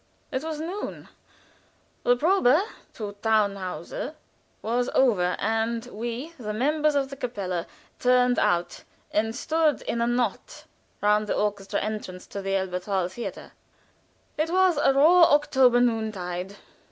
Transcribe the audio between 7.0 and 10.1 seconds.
the kapelle, turned out, and stood in a